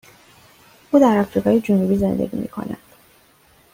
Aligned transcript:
او 0.91 0.99
در 0.99 1.17
آفریقای 1.19 1.61
جنوبی 1.61 1.95
زندگی 1.97 2.37
می 2.37 2.47
کند. 2.47 2.77